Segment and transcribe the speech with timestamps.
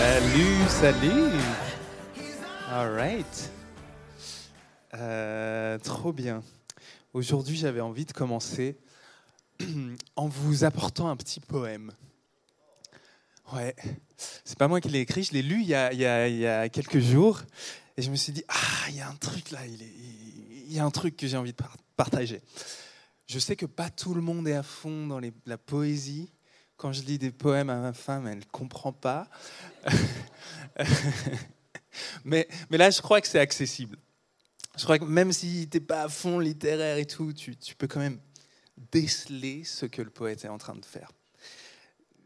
[0.00, 1.32] Salut, salut.
[2.70, 3.50] All right.
[4.94, 6.42] Euh, trop bien.
[7.12, 8.78] Aujourd'hui, j'avais envie de commencer
[10.16, 11.92] en vous apportant un petit poème.
[13.52, 13.76] Ouais,
[14.16, 16.28] c'est pas moi qui l'ai écrit, je l'ai lu il y, a, il, y a,
[16.28, 17.42] il y, a, quelques jours
[17.98, 20.84] et je me suis dit ah il y a un truc là, il, y a
[20.84, 21.62] un truc que j'ai envie de
[21.94, 22.40] partager.
[23.26, 26.30] Je sais que pas tout le monde est à fond dans la poésie.
[26.80, 29.28] Quand je lis des poèmes à ma femme, elle ne comprend pas.
[32.24, 33.98] mais, là, je crois que c'est accessible.
[34.78, 37.86] Je crois que même si tu n'es pas à fond littéraire et tout, tu, peux
[37.86, 38.18] quand même
[38.92, 41.10] déceler ce que le poète est en train de faire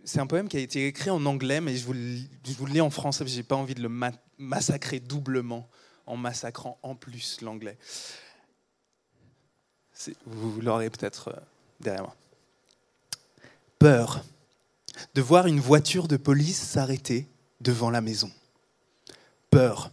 [0.05, 2.67] c'est un poème qui a été écrit en anglais, mais je vous le, je vous
[2.67, 3.89] le lis en français, n'ai pas envie de le
[4.37, 5.67] massacrer doublement
[6.05, 7.79] en massacrant en plus l'anglais.
[10.27, 11.41] Vous l'aurez peut-être euh,
[11.81, 12.15] derrière moi.
[13.79, 14.23] Peur
[15.15, 17.27] de voir une voiture de police s'arrêter
[17.61, 18.31] devant la maison.
[19.51, 19.91] Peur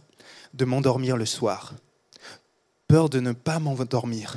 [0.54, 1.74] de m'endormir le soir.
[2.88, 4.36] Peur de ne pas m'endormir.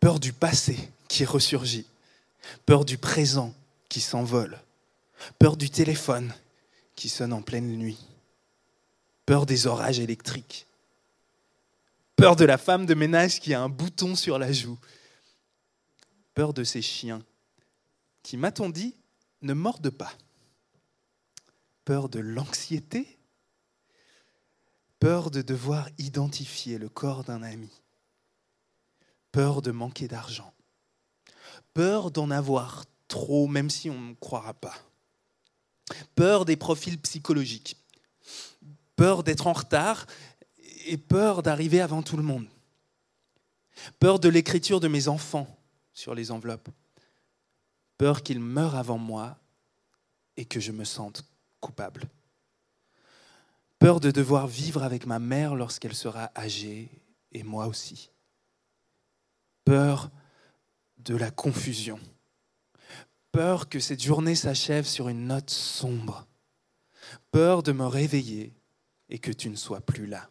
[0.00, 1.86] Peur du passé qui ressurgit.
[2.66, 3.54] Peur du présent
[3.88, 4.58] qui s'envole,
[5.38, 6.34] peur du téléphone
[6.96, 8.04] qui sonne en pleine nuit,
[9.24, 10.66] peur des orages électriques,
[12.16, 14.78] peur de la femme de ménage qui a un bouton sur la joue,
[16.34, 17.22] peur de ces chiens
[18.24, 18.94] qui, m'a-t-on dit,
[19.44, 20.12] ne mordent pas,
[21.84, 23.18] peur de l'anxiété,
[24.98, 27.70] peur de devoir identifier le corps d'un ami,
[29.32, 30.52] peur de manquer d'argent,
[31.74, 34.74] peur d'en avoir trop, même si on ne croira pas.
[36.14, 37.76] Peur des profils psychologiques,
[38.96, 40.06] peur d'être en retard
[40.86, 42.46] et peur d'arriver avant tout le monde.
[43.98, 45.58] Peur de l'écriture de mes enfants
[45.92, 46.70] sur les enveloppes.
[47.98, 49.38] Peur qu'ils meurent avant moi
[50.36, 51.24] et que je me sente
[51.60, 52.02] coupable.
[53.78, 56.88] Peur de devoir vivre avec ma mère lorsqu'elle sera âgée
[57.32, 58.10] et moi aussi.
[59.64, 60.10] Peur
[60.98, 62.00] de la confusion
[63.34, 66.24] Peur que cette journée s'achève sur une note sombre.
[67.32, 68.54] Peur de me réveiller
[69.08, 70.30] et que tu ne sois plus là.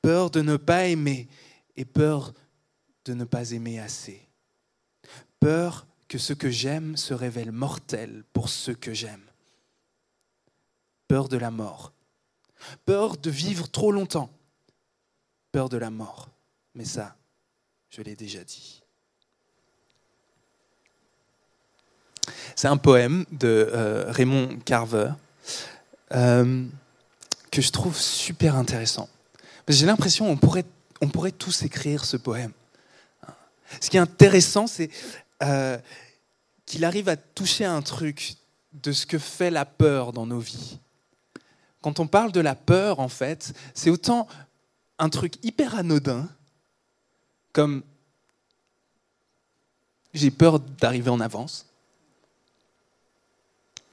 [0.00, 1.28] Peur de ne pas aimer
[1.76, 2.32] et peur
[3.04, 4.26] de ne pas aimer assez.
[5.40, 5.86] Peur
[6.18, 9.24] ce que j'aime se révèle mortel pour ceux que j'aime.
[11.08, 11.92] Peur de la mort.
[12.86, 14.30] Peur de vivre trop longtemps.
[15.52, 16.30] Peur de la mort.
[16.74, 17.16] Mais ça,
[17.90, 18.82] je l'ai déjà dit.
[22.56, 25.10] C'est un poème de euh, Raymond Carver
[26.12, 26.64] euh,
[27.50, 29.08] que je trouve super intéressant.
[29.68, 30.64] J'ai l'impression qu'on pourrait,
[31.00, 32.52] on pourrait tous écrire ce poème.
[33.80, 34.90] Ce qui est intéressant, c'est
[35.42, 35.78] euh,
[36.66, 38.36] qu'il arrive à toucher un truc
[38.72, 40.78] de ce que fait la peur dans nos vies.
[41.80, 44.26] Quand on parle de la peur, en fait, c'est autant
[44.98, 46.28] un truc hyper anodin,
[47.52, 47.82] comme
[50.12, 51.66] j'ai peur d'arriver en avance,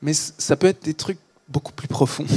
[0.01, 2.25] mais ça peut être des trucs beaucoup plus profonds.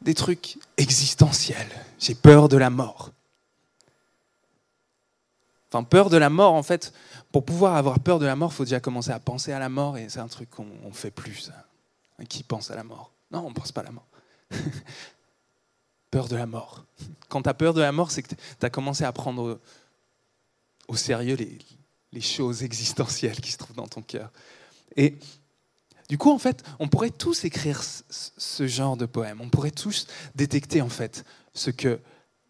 [0.00, 1.68] Des trucs existentiels.
[1.98, 3.10] J'ai peur de la mort.
[5.70, 6.92] Enfin, peur de la mort, en fait,
[7.30, 9.68] pour pouvoir avoir peur de la mort, il faut déjà commencer à penser à la
[9.68, 11.50] mort, et c'est un truc qu'on ne fait plus.
[12.28, 14.06] Qui pense à la mort Non, on ne pense pas à la mort.
[16.10, 16.84] peur de la mort.
[17.28, 19.60] Quand tu as peur de la mort, c'est que tu as commencé à prendre
[20.88, 21.58] au sérieux les,
[22.12, 24.30] les choses existentielles qui se trouvent dans ton cœur.
[24.96, 25.18] Et
[26.08, 29.40] du coup, en fait, on pourrait tous écrire ce genre de poème.
[29.40, 32.00] On pourrait tous détecter, en fait, ce que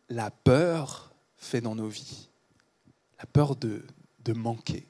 [0.08, 2.27] la peur fait dans nos vies.
[3.18, 3.84] La peur de,
[4.20, 4.86] de manquer.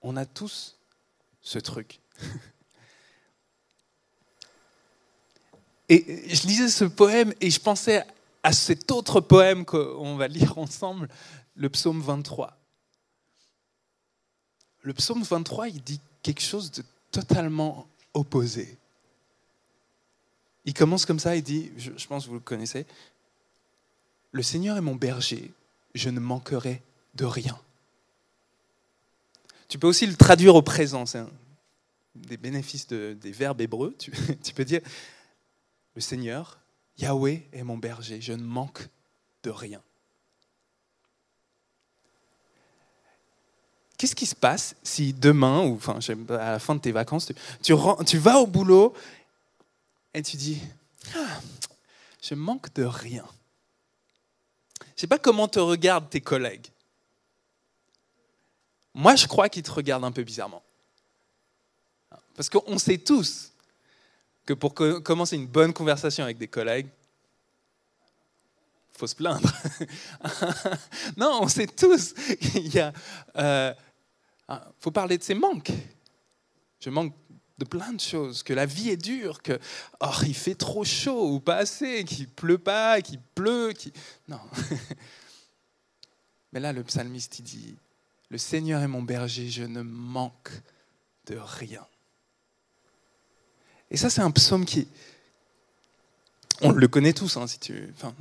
[0.00, 0.78] On a tous
[1.40, 2.00] ce truc.
[5.88, 8.06] Et je lisais ce poème et je pensais
[8.42, 11.08] à cet autre poème qu'on va lire ensemble,
[11.54, 12.56] le psaume 23.
[14.82, 18.78] Le psaume 23, il dit quelque chose de totalement opposé.
[20.64, 22.86] Il commence comme ça, il dit, je, pense que vous le connaissez,
[24.30, 25.52] Le Seigneur est mon berger,
[25.94, 26.82] je ne manquerai
[27.14, 27.58] de rien.
[29.68, 31.24] Tu peux aussi le traduire au présent, c'est
[32.14, 33.94] des bénéfices des verbes hébreux.
[33.98, 34.12] Tu,
[34.42, 34.80] tu peux dire,
[35.94, 36.58] le Seigneur,
[36.98, 38.88] Yahweh est mon berger, je ne manque
[39.42, 39.82] de rien.
[44.02, 46.00] qu'est-ce qui se passe si demain, ou enfin,
[46.30, 47.26] à la fin de tes vacances,
[47.62, 47.74] tu,
[48.04, 48.94] tu, vas au boulot
[50.12, 50.60] et tu dis
[51.14, 51.40] ah,
[52.20, 53.24] Je manque de rien.
[55.02, 56.68] Sais pas comment te regardent tes collègues.
[58.94, 60.62] Moi, je crois qu'ils te regardent un peu bizarrement.
[62.36, 63.50] Parce qu'on sait tous
[64.46, 66.86] que pour commencer une bonne conversation avec des collègues,
[68.92, 69.52] faut se plaindre.
[71.16, 72.92] non, on sait tous qu'il y a...
[73.34, 73.74] Euh,
[74.78, 75.72] faut parler de ses manques.
[76.78, 77.12] Je manque
[77.58, 79.58] de plein de choses, que la vie est dure, que
[80.00, 83.92] oh, il fait trop chaud ou pas assez, qu'il pleut pas, qu'il pleut, qui
[84.28, 84.40] non.
[86.52, 87.76] Mais là, le psalmiste il dit
[88.30, 90.50] le Seigneur est mon berger, je ne manque
[91.26, 91.86] de rien.
[93.90, 94.88] Et ça, c'est un psaume qui,
[96.62, 98.14] on le connaît tous, hein, si tu, enfin,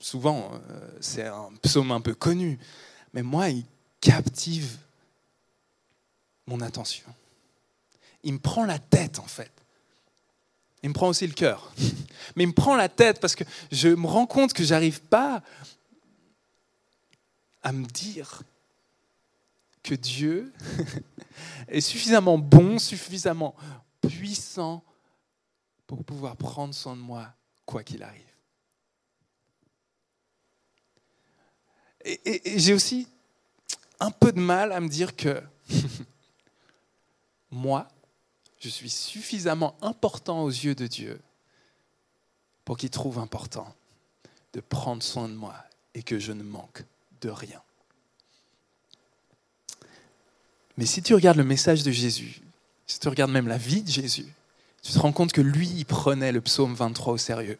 [0.00, 2.58] souvent, euh, c'est un psaume un peu connu,
[3.14, 3.64] mais moi, il
[4.00, 4.78] captive
[6.46, 7.06] mon attention
[8.22, 9.52] il me prend la tête en fait.
[10.82, 11.72] Il me prend aussi le cœur.
[12.36, 15.42] Mais il me prend la tête parce que je me rends compte que j'arrive pas
[17.62, 18.42] à me dire
[19.82, 20.52] que Dieu
[21.68, 23.54] est suffisamment bon, suffisamment
[24.00, 24.82] puissant
[25.86, 27.28] pour pouvoir prendre soin de moi
[27.66, 28.22] quoi qu'il arrive.
[32.04, 33.06] Et, et j'ai aussi
[34.00, 35.40] un peu de mal à me dire que
[37.50, 37.86] moi,
[38.62, 41.20] je suis suffisamment important aux yeux de Dieu
[42.64, 43.74] pour qu'il trouve important
[44.52, 45.56] de prendre soin de moi
[45.94, 46.84] et que je ne manque
[47.20, 47.60] de rien.
[50.76, 52.40] Mais si tu regardes le message de Jésus,
[52.86, 54.32] si tu regardes même la vie de Jésus,
[54.82, 57.58] tu te rends compte que lui, il prenait le psaume 23 au sérieux.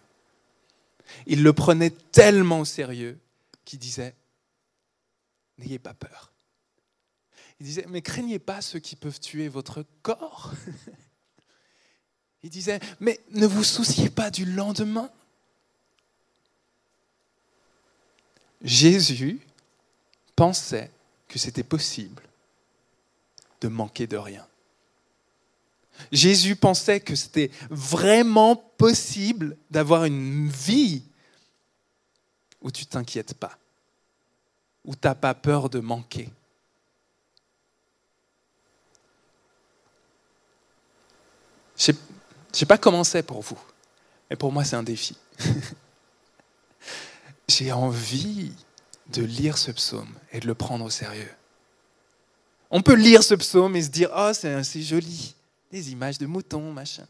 [1.26, 3.18] Il le prenait tellement au sérieux
[3.64, 4.14] qu'il disait,
[5.58, 6.31] n'ayez pas peur.
[7.60, 10.52] Il disait, mais craignez pas ceux qui peuvent tuer votre corps.
[12.42, 15.10] Il disait, mais ne vous souciez pas du lendemain.
[18.62, 19.40] Jésus
[20.34, 20.90] pensait
[21.28, 22.22] que c'était possible
[23.60, 24.46] de manquer de rien.
[26.10, 31.02] Jésus pensait que c'était vraiment possible d'avoir une vie
[32.60, 33.58] où tu t'inquiètes pas,
[34.84, 36.28] où tu n'as pas peur de manquer.
[41.84, 41.96] Je ne
[42.52, 43.58] sais pas comment c'est pour vous,
[44.30, 45.16] mais pour moi c'est un défi.
[47.48, 48.52] J'ai envie
[49.08, 51.30] de lire ce psaume et de le prendre au sérieux.
[52.70, 55.34] On peut lire ce psaume et se dire Oh, c'est joli,
[55.72, 57.06] des images de moutons, machin.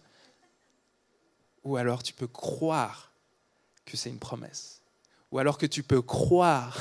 [1.64, 3.12] Ou alors tu peux croire
[3.84, 4.80] que c'est une promesse.
[5.32, 6.78] Ou alors que tu peux croire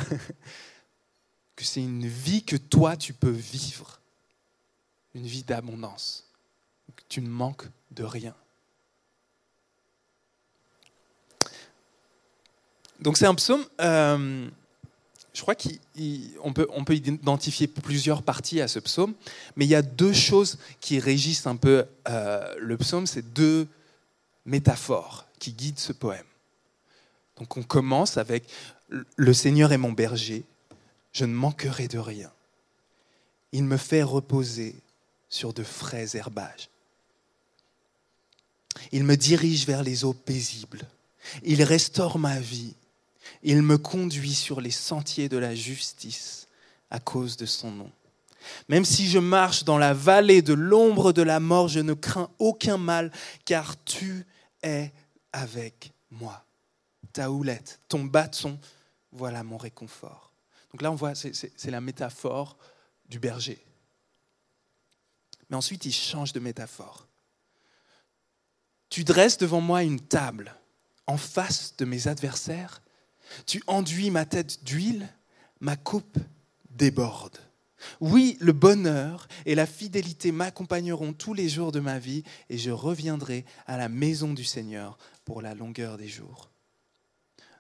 [1.58, 4.00] que c'est une vie que toi tu peux vivre.
[5.14, 6.31] Une vie d'abondance.
[7.10, 8.36] Tu ne manques de rien.
[13.02, 14.48] Donc c'est un psaume, euh,
[15.34, 19.16] je crois qu'on peut, identifier plusieurs parties à ce psaume,
[19.56, 23.68] mais il y a deux choses qui régissent un peu euh, le psaume, c'est deux
[24.46, 26.26] métaphores qui guident ce poème.
[27.38, 28.46] Donc on commence avec
[28.90, 30.44] Le Seigneur est mon berger,
[31.12, 32.32] je ne manquerai de rien.
[33.52, 34.76] Il me fait reposer
[35.28, 36.70] sur de frais herbages.
[38.92, 40.88] Il me dirige vers les eaux paisibles.
[41.44, 42.76] Il restaure ma vie.
[43.44, 46.48] Il me conduit sur les sentiers de la justice
[46.90, 47.92] à cause de son nom.
[48.70, 52.30] Même si je marche dans la vallée de l'ombre de la mort, je ne crains
[52.40, 53.12] aucun mal,
[53.46, 54.26] car tu
[54.64, 54.92] es
[55.32, 56.44] avec moi.
[57.14, 58.60] Ta houlette, ton bâton,
[59.12, 60.32] voilà mon réconfort.
[60.72, 62.58] Donc là, on voit, c'est la métaphore
[63.08, 63.64] du berger.
[65.50, 67.08] Mais ensuite, il change de métaphore.
[68.92, 70.54] Tu dresses devant moi une table
[71.08, 72.82] en face de mes adversaires.
[73.48, 75.08] Tu enduis ma tête d'huile,
[75.62, 76.18] ma coupe
[76.72, 77.38] déborde.
[78.02, 82.70] Oui, le bonheur et la fidélité m'accompagneront tous les jours de ma vie et je
[82.70, 86.52] reviendrai à la maison du Seigneur pour la longueur des jours.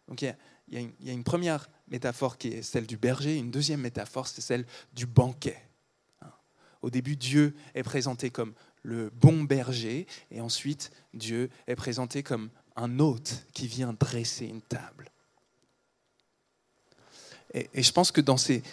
[0.10, 0.36] Donc il
[0.70, 4.42] y, y, a une première métaphore qui est celle du berger, une deuxième métaphore c'est
[4.42, 5.64] celle du banquet.
[6.82, 12.50] Au début, Dieu est présenté comme le bon berger, et ensuite Dieu est présenté comme
[12.76, 15.12] un hôte qui vient dresser une table.
[17.54, 18.64] Et, je pense que dans ces,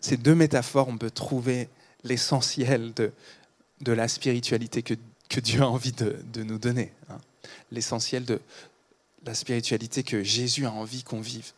[0.00, 1.68] ces, deux métaphores, on peut trouver
[2.02, 3.12] l'essentiel de,
[3.80, 4.94] de, la spiritualité que,
[5.28, 6.92] que, Dieu a envie de, de nous donner.
[7.08, 7.18] Hein.
[7.70, 8.40] L'essentiel de
[9.24, 11.52] la spiritualité que Jésus a envie qu'on vive.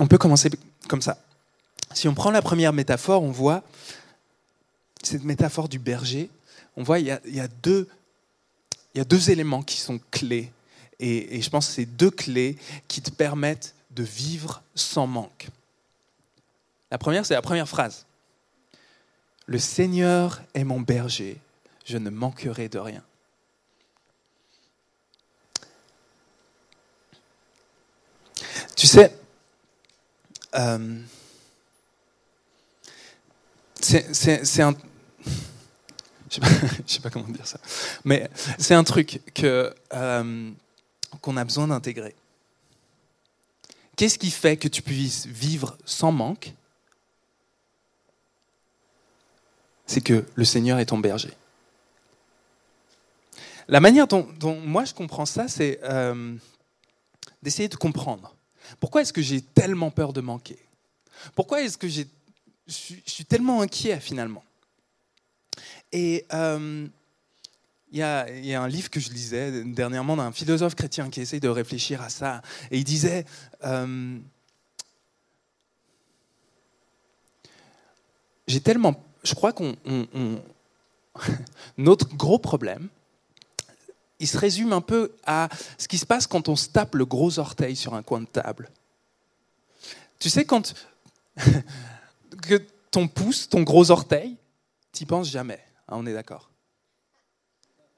[0.00, 0.50] On peut commencer
[0.88, 1.18] comme ça.
[1.94, 3.64] Si on prend la première métaphore, on voit
[5.02, 6.30] cette métaphore du berger,
[6.76, 7.86] on voit il y a, deux,
[9.30, 10.52] éléments qui sont clés.
[11.00, 15.48] Et, je pense que c'est deux clés qui te permettent de vivre sans manque.
[16.90, 18.06] La première, c'est la première phrase.
[19.46, 21.38] Le Seigneur est mon berger,
[21.84, 23.02] je ne manquerai de rien.
[28.76, 29.12] Tu sais,
[30.54, 31.00] euh,
[33.88, 34.74] c'est un...
[36.30, 36.40] Je
[36.86, 37.58] sais, pas comment dire ça.
[38.04, 38.28] Mais
[38.58, 40.50] c'est un truc que, euh,
[41.22, 42.14] qu'on a besoin d'intégrer.
[43.96, 46.52] Qu'est-ce qui fait que tu puisses vivre sans manque?
[49.86, 51.32] C'est que le Seigneur est ton berger.
[53.68, 54.26] La manière dont,
[54.60, 56.36] moi je comprends ça, c'est euh,
[57.42, 58.34] d'essayer de comprendre.
[58.80, 60.58] Pourquoi est-ce que j'ai tellement peur de manquer?
[61.34, 61.88] Pourquoi est-ce que
[62.68, 64.44] je suis tellement inquiet finalement
[65.90, 66.86] Et euh,
[67.90, 68.26] il y, a,
[68.62, 72.42] un livre que je lisais dernièrement d'un philosophe chrétien qui essaye de réfléchir à ça.
[72.70, 73.24] Et il disait,
[73.64, 74.18] euh,
[78.46, 79.74] j'ai tellement, je crois qu'on,
[81.78, 82.88] notre gros problème,
[84.20, 85.48] il se résume un peu à
[85.78, 88.26] ce qui se passe quand on se tape le gros orteil sur un coin de
[88.26, 88.70] table.
[90.18, 90.74] Tu sais, quand
[92.48, 94.36] que ton pouce, ton gros orteil,
[94.92, 96.50] t'y penses jamais, hein, on est d'accord.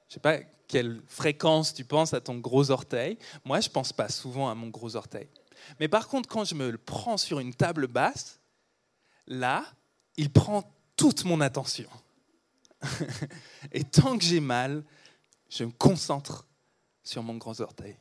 [0.09, 3.19] Je sais pas quelle fréquence tu penses à ton gros orteil.
[3.45, 5.29] Moi, je pense pas souvent à mon gros orteil.
[5.79, 8.41] Mais par contre, quand je me le prends sur une table basse,
[9.27, 9.65] là,
[10.17, 11.89] il prend toute mon attention.
[13.73, 14.85] Et tant que j'ai mal,
[15.49, 16.47] je me concentre
[17.03, 17.97] sur mon grand orteil.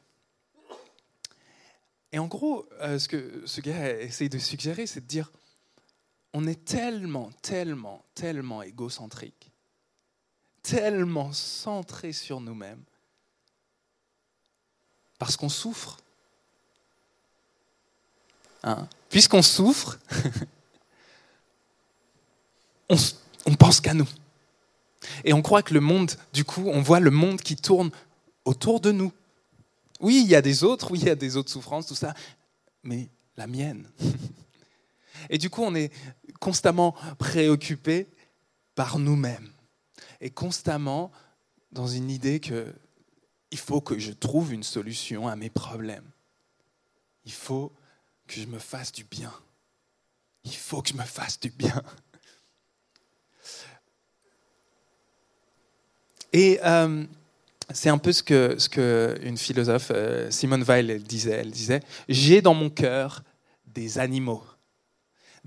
[2.12, 5.32] Et en gros, euh, ce que ce gars essaye de suggérer, c'est de dire,
[6.34, 9.52] on est tellement, tellement, tellement égocentrique,
[10.62, 12.84] tellement centré sur nous-mêmes,
[15.18, 15.98] parce qu'on souffre.
[18.64, 18.88] Hein?
[19.10, 20.00] Puisqu'on souffre,
[22.90, 22.96] on,
[23.46, 24.08] on pense qu'à nous.
[25.24, 27.90] Et on croit que le monde, du coup, on voit le monde qui tourne
[28.46, 29.12] autour de nous.
[30.00, 32.14] Oui, il y a des autres, oui, il y a des autres souffrances, tout ça,
[32.84, 33.90] mais la mienne.
[35.30, 35.92] Et du coup, on est
[36.40, 38.08] constamment préoccupé
[38.76, 39.52] par nous-mêmes
[40.22, 41.12] et constamment
[41.72, 42.74] dans une idée que
[43.52, 46.10] il faut que je trouve une solution à mes problèmes.
[47.26, 47.74] Il faut
[48.28, 49.34] que je me fasse du bien.
[50.44, 51.82] Il faut que je me fasse du bien.
[56.32, 57.06] Et euh,
[57.74, 61.40] c'est un peu ce que, ce que une philosophe, euh, Simone Weil, disait.
[61.42, 63.24] Elle disait J'ai dans mon cœur
[63.66, 64.44] des animaux.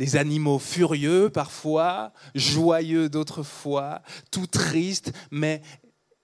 [0.03, 5.63] Des animaux furieux parfois, joyeux d'autres fois, tout tristes, mais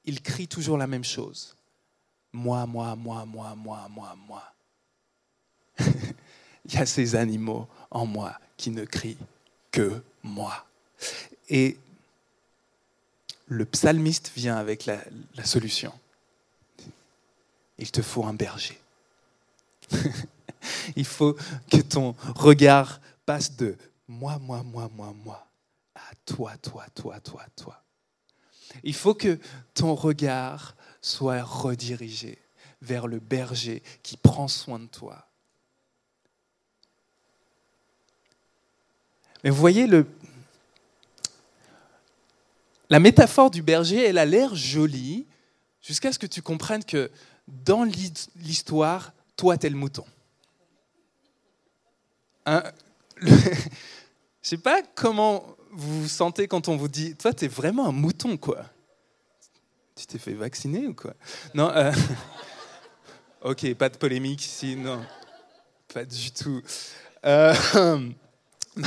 [0.04, 1.56] ils crient toujours la même chose.
[2.32, 4.42] Moi, moi, moi, moi, moi, moi, moi.
[6.64, 9.16] Il y a ces animaux en moi qui ne crient
[9.70, 10.66] que moi.
[11.48, 11.76] Et
[13.46, 14.98] le psalmiste vient avec la,
[15.44, 15.92] solution.
[17.78, 18.80] Il te faut un berger.
[20.96, 21.36] Il faut
[21.70, 25.46] que ton regard passe de moi, moi, moi, moi, moi,
[25.94, 27.84] à toi, toi, toi, toi, toi.
[28.82, 29.38] Il faut que
[29.74, 32.38] ton regard soit redirigé
[32.80, 35.28] vers le berger qui prend soin de toi.
[39.44, 40.06] Mais vous voyez, le,
[42.88, 45.26] la métaphore du berger, elle a l'air jolie,
[45.82, 47.10] jusqu'à ce que tu comprennes que
[47.46, 50.06] dans l'histoire, toi, t'es le mouton.
[52.46, 52.62] Hein?
[53.22, 57.88] Je ne sais pas comment vous vous sentez quand on vous dit, toi, t'es vraiment
[57.88, 58.64] un mouton, quoi.
[59.94, 61.14] Tu t'es fait vacciner ou quoi?
[61.54, 61.70] Non.
[61.70, 61.92] Euh,
[63.42, 65.04] ok, pas de polémique ici, non,
[65.92, 66.62] pas du tout.
[67.24, 67.54] Euh...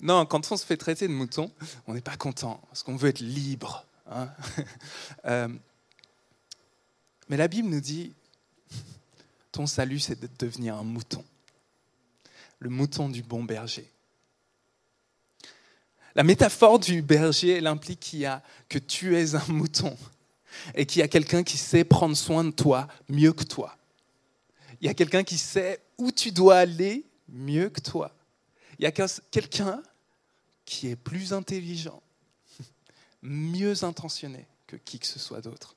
[0.00, 1.50] Non, quand on se fait traiter de mouton,
[1.86, 3.86] on n'est pas content, parce qu'on veut être libre.
[4.10, 4.28] Hein.
[5.24, 5.48] Euh,
[7.28, 8.14] mais la Bible nous dit,
[9.50, 11.24] ton salut, c'est de devenir un mouton.
[12.58, 13.90] Le mouton du bon berger.
[16.14, 19.96] La métaphore du berger, elle implique qu'il y a, que tu es un mouton
[20.74, 23.76] et qu'il y a quelqu'un qui sait prendre soin de toi mieux que toi.
[24.80, 28.14] Il y a quelqu'un qui sait où tu dois aller mieux que toi.
[28.78, 29.82] Il y a quelqu'un
[30.64, 32.02] qui est plus intelligent,
[33.22, 35.76] mieux intentionné que qui que ce soit d'autre.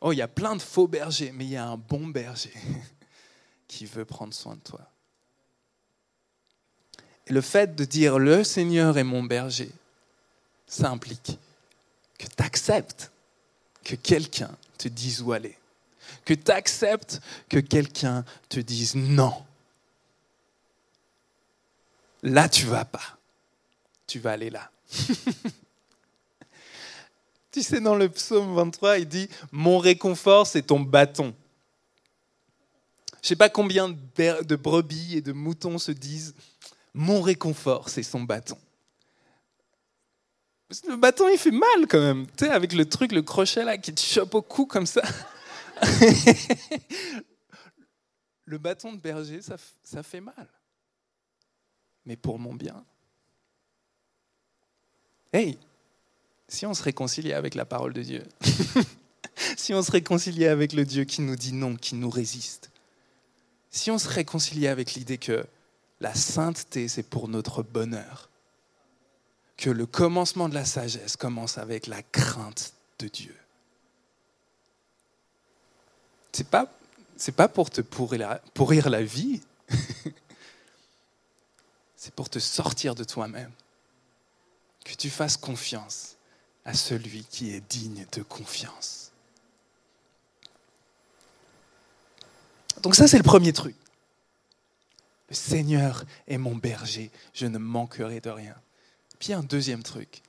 [0.00, 2.52] Oh, il y a plein de faux bergers, mais il y a un bon berger
[3.68, 4.88] qui veut prendre soin de toi.
[7.28, 9.70] Le fait de dire le Seigneur est mon berger,
[10.66, 11.38] ça implique
[12.18, 13.10] que tu acceptes
[13.84, 15.56] que quelqu'un te dise où aller,
[16.24, 19.34] que tu acceptes que quelqu'un te dise non
[22.26, 23.18] là tu vas pas.
[24.06, 24.70] Tu vas aller là.
[27.50, 31.34] tu sais, dans le psaume 23, il dit Mon réconfort, c'est ton bâton.
[33.14, 36.34] Je ne sais pas combien de brebis et de moutons se disent
[36.98, 38.56] Mon réconfort, c'est son bâton.
[40.88, 42.26] Le bâton, il fait mal quand même.
[42.38, 45.02] Tu sais, avec le truc, le crochet là, qui te chope au cou comme ça.
[48.46, 50.48] le bâton de berger, ça, fait mal.
[52.06, 52.82] Mais pour mon bien.
[55.34, 55.58] Hey,
[56.48, 58.24] si on se réconciliait avec la parole de Dieu,
[59.58, 62.70] si on se réconciliait avec le Dieu qui nous dit non, qui nous résiste,
[63.70, 65.46] si on se réconciliait avec l'idée que
[66.00, 68.28] la sainteté, c'est pour notre bonheur,
[69.56, 73.36] que le commencement de la sagesse commence avec la crainte de Dieu.
[76.32, 76.70] C'est pas
[77.34, 79.40] pas pour te pourrir la, pourrir la vie,
[81.96, 83.50] c'est pour te sortir de toi-même.
[84.84, 86.16] Que tu fasses confiance
[86.66, 89.12] à celui qui est digne de confiance.
[92.82, 93.74] Donc ça, c'est le premier truc.
[95.28, 98.54] Le Seigneur est mon berger, je ne manquerai de rien.
[99.18, 100.22] Puis un deuxième truc.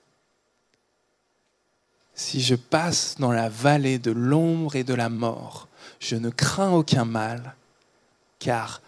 [2.13, 5.67] Si je passe dans la vallée de l'ombre et de la mort,
[5.99, 7.55] je ne crains aucun mal,
[8.39, 8.81] car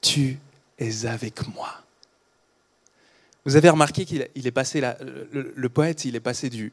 [0.00, 0.38] tu
[0.78, 1.82] es avec moi.
[3.44, 6.72] Vous avez remarqué qu'il est passé, le, poète, il est passé du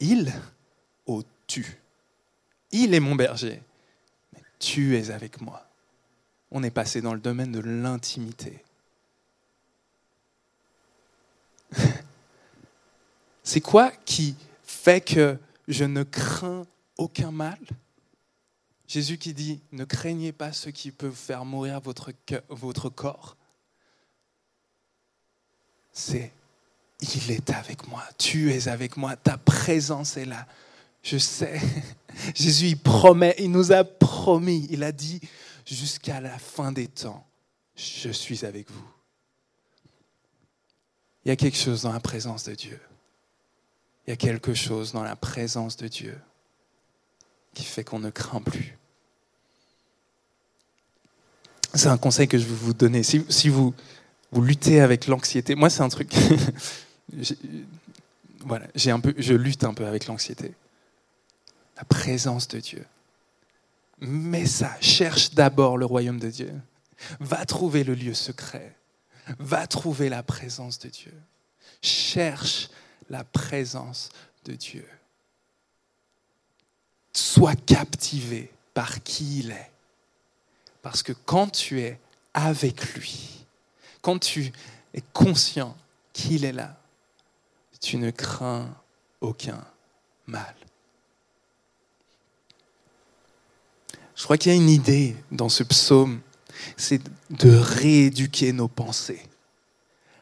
[0.00, 0.32] il
[1.06, 1.80] au tu.
[2.70, 3.60] Il est mon berger,
[4.32, 5.64] mais tu es avec moi.
[6.56, 8.62] On est passé dans le domaine de l'intimité.
[13.42, 16.64] C'est quoi qui fait que je ne crains
[16.96, 17.58] aucun mal?
[18.86, 22.12] Jésus qui dit, ne craignez pas ce qui peut faire mourir votre,
[22.48, 23.36] votre corps.
[25.92, 26.30] C'est,
[27.00, 30.46] il est avec moi, tu es avec moi, ta présence est là.
[31.02, 31.60] Je sais.
[32.36, 35.20] Jésus, il promet, il nous a promis, il a dit,
[35.66, 37.26] jusqu'à la fin des temps,
[37.76, 38.88] je suis avec vous.
[41.24, 42.80] Il y a quelque chose dans la présence de Dieu
[44.06, 46.18] il y a quelque chose dans la présence de Dieu
[47.54, 48.76] qui fait qu'on ne craint plus.
[51.72, 53.02] C'est un conseil que je veux vous donner.
[53.02, 53.74] Si, vous,
[54.30, 56.12] vous luttez avec l'anxiété, moi c'est un truc.
[58.40, 60.52] voilà, j'ai un peu, je lutte un peu avec l'anxiété.
[61.76, 62.84] La présence de Dieu.
[64.00, 66.52] Mais ça, cherche d'abord le royaume de Dieu.
[67.20, 68.76] Va trouver le lieu secret.
[69.38, 71.14] Va trouver la présence de Dieu.
[71.80, 72.68] Cherche
[73.08, 74.10] la présence
[74.44, 74.86] de Dieu.
[77.12, 79.70] Sois captivé par qui il est.
[80.82, 81.98] Parce que quand tu es
[82.34, 83.46] avec lui,
[84.02, 84.52] quand tu
[84.92, 85.76] es conscient
[86.12, 86.76] qu'il est là,
[87.80, 88.74] tu ne crains
[89.20, 89.64] aucun
[90.26, 90.54] mal.
[94.16, 96.20] Je crois qu'il y a une idée dans ce psaume,
[96.76, 97.00] c'est
[97.30, 99.22] de rééduquer nos pensées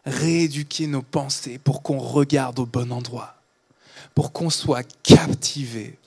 [0.05, 3.35] rééduquer nos pensées pour qu'on regarde au bon endroit,
[4.15, 5.99] pour qu'on soit captivé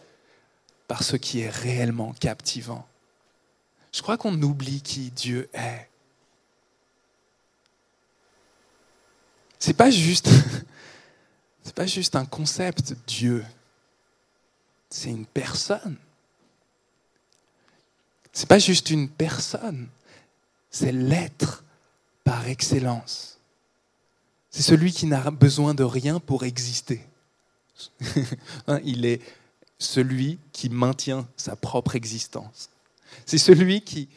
[0.88, 2.88] par ce qui est réellement captivant.
[3.92, 5.90] Je crois qu'on oublie qui Dieu est.
[9.58, 9.90] C'est pas
[11.76, 13.44] pas juste un concept Dieu.
[14.90, 15.98] C'est une personne.
[18.36, 19.88] C'est pas juste une personne,
[20.70, 21.64] c'est l'être
[22.26, 23.40] par excellence.
[24.50, 27.02] C'est celui qui n'a besoin de rien pour exister.
[28.68, 29.22] Hein, il est
[29.78, 32.70] celui qui maintient sa propre existence.
[33.26, 34.10] C'est celui qui,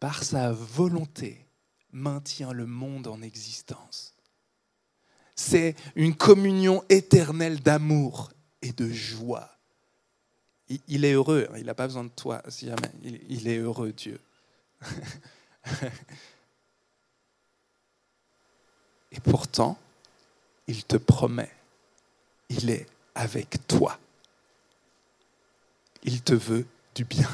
[0.00, 1.44] par sa volonté,
[1.92, 4.14] maintient le monde en existence.
[5.34, 9.51] C'est une communion éternelle d'amour et de joie.
[10.88, 12.90] Il est heureux, hein, il n'a pas besoin de toi, si jamais.
[13.28, 14.20] Il est heureux, Dieu.
[19.12, 19.78] Et pourtant,
[20.66, 21.50] il te promet,
[22.48, 23.98] il est avec toi.
[26.02, 27.28] Il te veut du bien.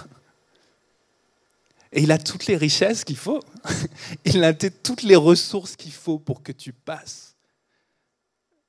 [1.93, 3.41] Et il a toutes les richesses qu'il faut.
[4.27, 7.35] Il a toutes les ressources qu'il faut pour que tu passes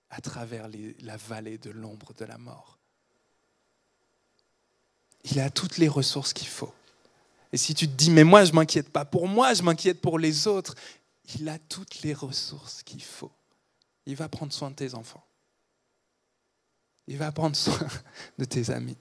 [0.10, 0.70] à travers
[1.02, 2.79] la vallée de l'ombre de la mort.
[5.26, 6.74] Il a toutes les ressources qu'il faut.
[7.52, 10.02] Et si tu te dis, mais moi, je ne m'inquiète pas pour moi, je m'inquiète
[10.02, 10.76] pour les autres,
[11.38, 13.32] il a toutes les ressources qu'il faut.
[14.06, 15.24] Il va prendre soin de tes enfants.
[17.08, 17.88] Il va prendre soin
[18.38, 18.98] de tes amis.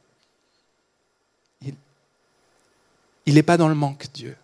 [3.28, 4.34] Il n'est pas dans le manque, Dieu.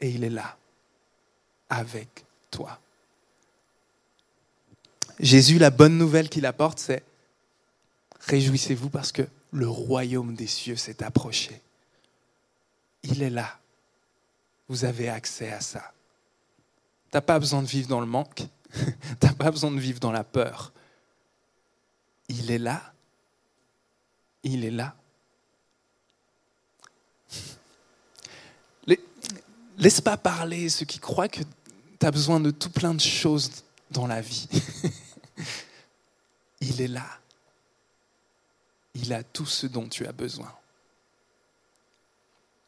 [0.00, 0.56] Et il est là,
[1.68, 2.78] avec toi.
[5.18, 7.02] Jésus, la bonne nouvelle qu'il apporte, c'est
[8.20, 11.62] réjouissez-vous parce que le royaume des cieux s'est approché.
[13.02, 13.58] Il est là.
[14.68, 15.92] Vous avez accès à ça.
[17.10, 18.42] Tu n'as pas besoin de vivre dans le manque.
[18.72, 18.82] tu
[19.22, 20.72] n'as pas besoin de vivre dans la peur.
[22.28, 22.92] Il est là.
[24.42, 24.96] Il est là.
[29.82, 31.40] Laisse pas parler ceux qui croient que
[31.98, 33.50] tu as besoin de tout plein de choses
[33.90, 34.48] dans la vie.
[36.60, 37.06] Il est là.
[38.94, 40.52] Il a tout ce dont tu as besoin.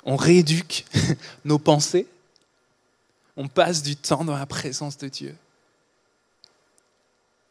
[0.05, 0.85] On rééduque
[1.45, 2.07] nos pensées.
[3.37, 5.37] On passe du temps dans la présence de Dieu.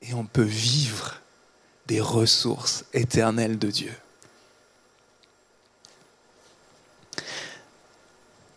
[0.02, 1.20] Et on peut vivre
[1.88, 3.94] des ressources éternelles de Dieu.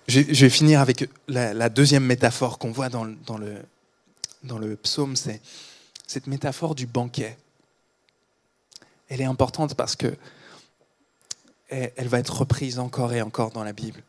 [0.08, 3.16] Je, vais finir avec la, deuxième métaphore qu'on voit dans, le,
[4.44, 5.42] dans le psaume, c'est
[6.06, 7.36] cette métaphore du banquet.
[9.08, 10.16] Elle est importante parce que
[11.68, 14.02] elle va être reprise encore et encore dans la Bible.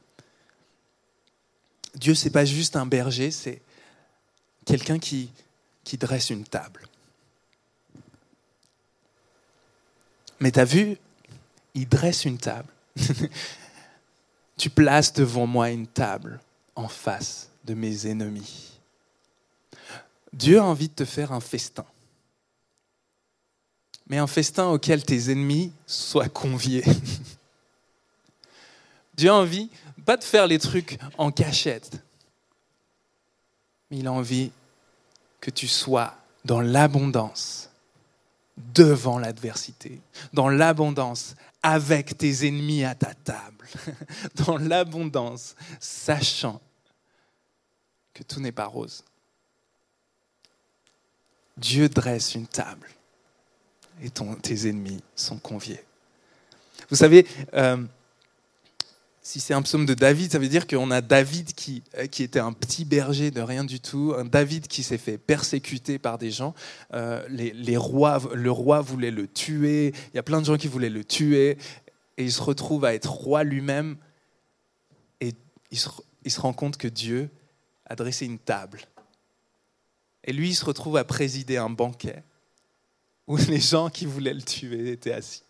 [1.95, 3.62] Dieu, c'est pas juste un berger, c'est
[4.65, 5.31] quelqu'un qui,
[5.83, 6.88] qui dresse une table.
[10.39, 10.97] Mais tu as vu,
[11.73, 12.71] il dresse une table.
[14.57, 16.39] tu places devant moi une table
[16.75, 18.79] en face de mes ennemis.
[20.33, 21.86] Dieu a envie de te faire un festin.
[24.10, 26.84] Mais un festin auquel tes ennemis soient conviés.
[29.15, 29.70] Dieu a envie
[30.06, 32.02] pas de faire les trucs en cachette,
[33.89, 34.52] mais il a envie
[35.41, 36.15] que tu sois
[36.46, 37.70] dans l'abondance
[38.58, 40.02] devant l'adversité,
[40.34, 43.67] dans l'abondance avec tes ennemis à ta table,
[44.46, 46.62] dans l'abondance, sachant
[48.13, 49.04] que tout n'est pas rose.
[51.58, 52.88] Dieu dresse une table
[54.03, 55.83] et tes ennemis sont conviés.
[56.89, 57.77] Vous savez, euh,
[59.21, 62.23] si c'est un psaume de David, ça veut dire qu'on a David qui, euh, qui
[62.23, 66.17] était un petit berger de rien du tout, un David qui s'est fait persécuter par
[66.17, 66.53] des gens.
[66.93, 70.69] Euh, les, rois, le roi voulait le tuer, il y a plein de gens qui
[70.69, 71.57] voulaient le tuer,
[72.17, 73.97] et il se retrouve à être roi lui-même,
[75.19, 75.33] et
[75.71, 75.89] il se,
[76.23, 77.29] il se rend compte que Dieu
[77.86, 78.79] a dressé une table.
[80.23, 82.23] Et lui, il se retrouve à présider un banquet
[83.28, 85.44] où les gens qui voulaient le tuer étaient assis.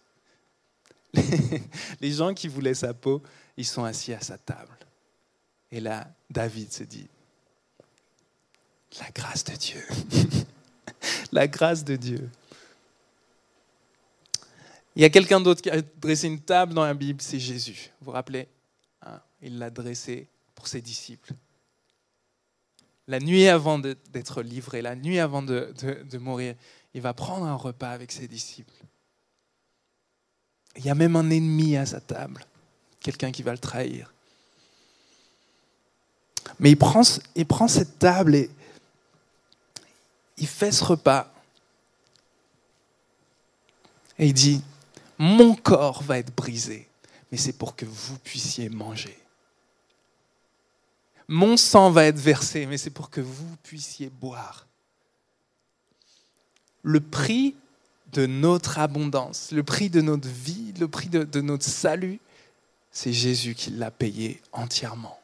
[2.02, 3.24] Les gens qui voulaient sa peau
[3.58, 4.78] ils sont assis à sa table.
[5.72, 7.08] Et là, David se dit,
[9.00, 9.84] la grâce de Dieu,
[11.32, 12.30] la grâce de Dieu.
[14.96, 17.92] Il y a quelqu'un d'autre qui a dressé une table dans la Bible, c'est Jésus.
[18.00, 18.48] Vous vous rappelez
[19.02, 21.34] hein, Il l'a dressé pour ses disciples.
[23.08, 26.56] La nuit avant d'être livré, la nuit avant de, de mourir,
[26.94, 28.74] il va prendre un repas avec ses disciples.
[30.76, 32.46] Il y a même un ennemi à sa table
[33.08, 34.14] quelqu'un qui va le trahir.
[36.60, 38.50] Mais il prend, cette table et
[40.38, 41.32] il fait ce repas.
[44.20, 44.62] Et il dit,
[45.18, 46.90] mon corps va être brisé,
[47.32, 49.18] mais c'est pour que vous puissiez manger.
[51.30, 54.67] Mon sang va être versé, mais c'est pour que vous puissiez boire.
[56.88, 57.54] Le prix
[58.14, 62.22] de notre abondance, le prix de notre vie, le prix de, notre salut,
[62.94, 65.20] c'est Jésus qui l'a payé entièrement.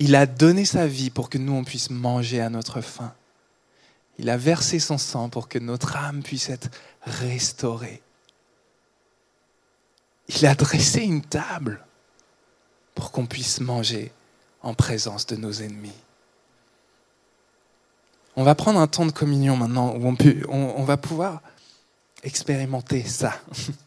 [0.00, 3.14] Il a donné sa vie pour que nous, on puisse manger à notre faim.
[4.18, 6.68] Il a versé son sang pour que notre âme puisse être
[7.02, 8.02] restaurée.
[10.26, 11.86] Il a dressé une table
[12.96, 14.10] pour qu'on puisse manger
[14.60, 15.94] en présence de nos ennemis.
[18.36, 21.42] On va prendre un temps de communion maintenant où on, peut, on va pouvoir
[22.22, 23.34] expérimenter ça.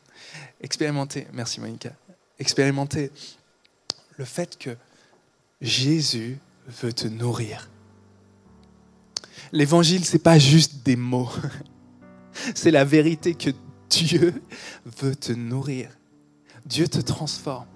[0.62, 1.92] expérimenter, merci Monica,
[2.40, 3.12] expérimenter
[4.18, 4.76] le fait que
[5.62, 7.70] Jésus veut te nourrir.
[9.52, 11.30] L'évangile, c'est pas juste des mots.
[12.54, 13.52] C'est la vérité que
[13.90, 14.44] Dieu
[15.02, 15.90] veut te nourrir.
[16.66, 17.68] Dieu te transforme.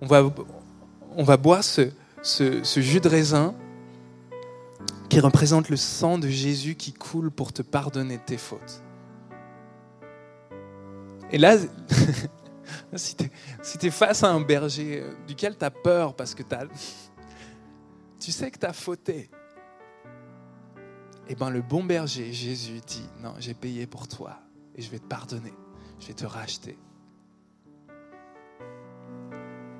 [0.00, 0.28] On va,
[1.12, 1.90] on va boire ce,
[2.22, 3.54] ce, ce jus de raisin
[5.10, 8.82] qui représente le sang de Jésus qui coule pour te pardonner tes fautes.
[11.32, 11.56] Et là,
[12.94, 16.66] si tu es, face à un berger euh, duquel tu as peur parce que as,
[18.20, 19.30] tu sais que tu as fauté,
[21.28, 24.38] eh bien le bon berger, Jésus, dit, non, j'ai payé pour toi
[24.76, 25.54] et je vais te pardonner,
[25.98, 26.78] je vais te racheter.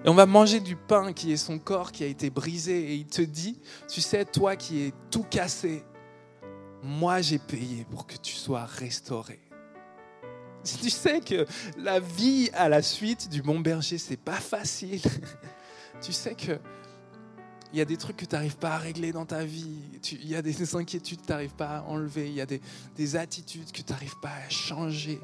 [0.04, 2.92] Et on va manger du pain qui est son corps qui a été brisé.
[2.92, 5.84] Et il te dit, tu sais, toi qui es tout cassé,
[6.82, 9.40] moi j'ai payé pour que tu sois restauré.
[10.62, 11.46] Tu sais que
[11.78, 15.00] la vie à la suite du bon berger, c'est pas facile.
[16.02, 16.58] tu sais que
[17.72, 19.80] il y a des trucs que tu n'arrives pas à régler dans ta vie.
[20.12, 22.28] il y a des inquiétudes que tu n'arrives pas à enlever.
[22.28, 22.60] Il y a des,
[22.96, 25.20] des attitudes que tu n'arrives pas à changer.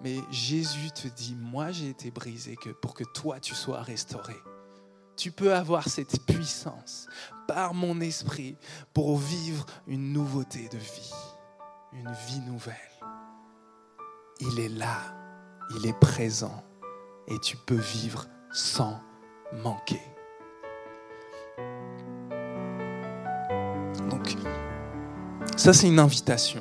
[0.00, 4.36] Mais Jésus te dit, moi j'ai été brisé que pour que toi tu sois restauré.
[5.16, 7.06] Tu peux avoir cette puissance
[7.46, 8.56] par mon esprit
[8.94, 11.12] pour vivre une nouveauté de vie,
[11.92, 12.76] une vie nouvelle.
[14.40, 14.98] Il est là,
[15.76, 16.64] il est présent
[17.28, 19.00] et tu peux vivre sans
[19.52, 20.00] manquer.
[24.10, 24.36] Donc,
[25.56, 26.60] ça c'est une invitation.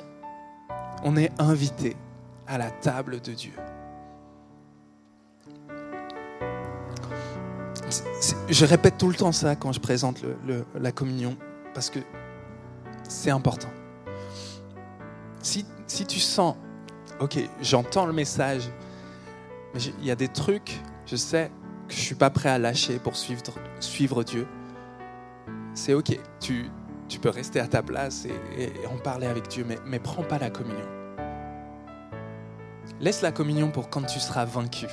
[1.04, 1.96] On est invité
[2.48, 3.54] à la table de Dieu.
[8.50, 10.22] Je répète tout le temps ça quand je présente
[10.76, 11.38] la communion,
[11.74, 12.00] parce que
[13.08, 13.70] c'est important.
[15.42, 16.56] Si, si tu sens,
[17.20, 18.70] ok, j'entends le message,
[19.74, 21.52] mais il y a des trucs, je sais
[21.88, 23.42] que je ne suis pas prêt à lâcher pour suivre,
[23.80, 24.48] suivre Dieu,
[25.74, 26.70] c'est ok, tu,
[27.12, 28.26] tu peux rester à ta place
[28.58, 30.86] et, en parler avec Dieu, mais, mais prends pas la communion.
[33.02, 34.88] Laisse la communion pour quand tu seras vaincu.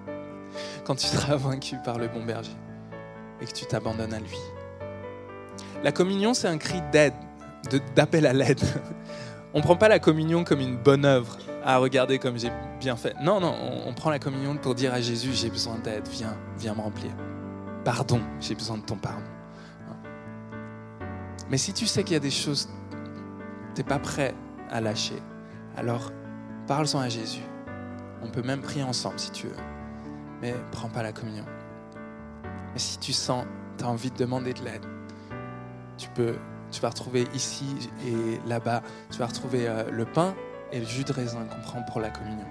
[0.84, 2.52] quand tu seras vaincu par le bon berger
[3.40, 4.38] et que tu t'abandonnes à lui.
[5.82, 7.14] La communion, c'est un cri d'aide,
[7.96, 8.60] d'appel à l'aide.
[9.54, 12.96] On ne prend pas la communion comme une bonne œuvre à regarder comme j'ai bien
[12.96, 13.14] fait.
[13.22, 16.36] Non, non, on, on prend la communion pour dire à Jésus, j'ai besoin d'aide, viens,
[16.58, 17.12] viens me remplir.
[17.84, 19.22] Pardon, j'ai besoin de ton pardon.
[21.50, 22.68] Mais si tu sais qu'il y a des choses,
[23.74, 24.34] tu n'es pas prêt
[24.70, 25.22] à lâcher,
[25.76, 26.10] alors
[26.66, 27.42] Parle-en à Jésus.
[28.22, 29.56] On peut même prier ensemble si tu veux.
[30.40, 31.44] Mais prends pas la communion.
[32.72, 33.44] Mais si tu sens,
[33.76, 34.84] tu as envie de demander de l'aide,
[35.98, 36.36] tu peux,
[36.70, 40.34] tu vas retrouver ici et là-bas, tu vas retrouver euh, le pain
[40.72, 42.46] et le jus de raisin qu'on prend pour la communion.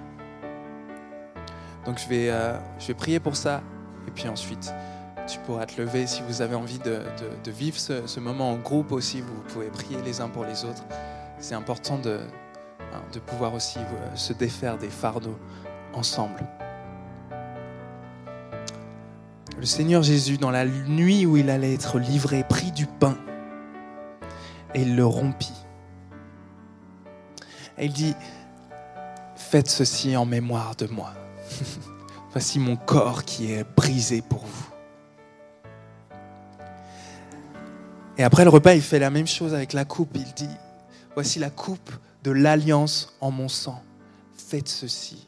[1.84, 3.62] Donc je vais, euh, je vais prier pour ça
[4.06, 4.72] et puis ensuite
[5.26, 7.00] tu pourras te lever si vous avez envie de,
[7.50, 9.20] vivre ce, moment en groupe aussi.
[9.20, 10.84] Vous pouvez prier les uns pour les autres.
[11.38, 12.20] C'est important de,
[12.94, 15.36] Hein, de pouvoir aussi euh, se défaire des fardeaux
[15.94, 16.46] ensemble.
[19.58, 23.16] Le Seigneur Jésus, dans la nuit où il allait être livré, prit du pain
[24.74, 25.54] et il le rompit.
[27.78, 28.14] Et il dit,
[29.34, 31.12] faites ceci en mémoire de moi.
[32.32, 34.73] Voici mon corps qui est brisé pour vous.
[38.16, 40.10] Et après le repas, il fait la même chose avec la coupe.
[40.14, 40.48] Il dit,
[41.14, 41.90] voici la coupe
[42.22, 43.82] de l'alliance en mon sang.
[44.36, 45.26] Faites ceci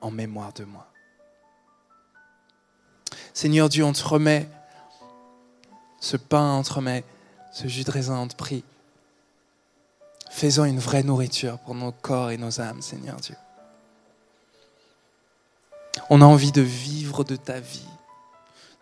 [0.00, 0.86] en mémoire de moi.
[3.32, 4.48] Seigneur Dieu, on te remet
[6.00, 7.04] ce pain, on te remet
[7.52, 8.64] ce jus de raisin, on te prie.
[10.30, 13.36] Faisons une vraie nourriture pour nos corps et nos âmes, Seigneur Dieu.
[16.10, 17.88] On a envie de vivre de ta vie,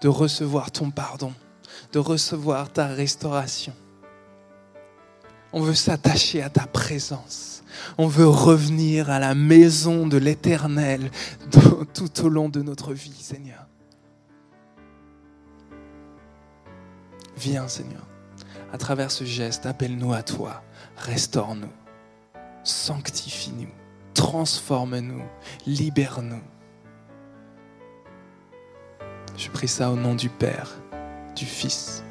[0.00, 1.32] de recevoir ton pardon,
[1.92, 3.74] de recevoir ta restauration.
[5.52, 7.62] On veut s'attacher à ta présence.
[7.98, 11.10] On veut revenir à la maison de l'Éternel
[11.94, 13.66] tout au long de notre vie, Seigneur.
[17.36, 18.06] Viens, Seigneur,
[18.72, 20.62] à travers ce geste, appelle-nous à toi,
[20.96, 21.72] restaure-nous,
[22.62, 23.72] sanctifie-nous,
[24.14, 25.22] transforme-nous,
[25.66, 26.42] libère-nous.
[29.36, 30.78] Je prie ça au nom du Père,
[31.34, 32.02] du Fils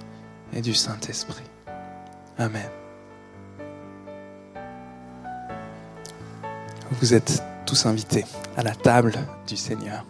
[0.54, 1.44] et du Saint-Esprit.
[2.38, 2.70] Amen.
[7.00, 8.26] Vous êtes tous invités
[8.58, 9.14] à la table
[9.48, 10.06] du Seigneur.